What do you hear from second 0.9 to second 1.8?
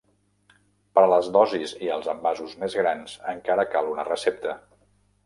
Per a les dosis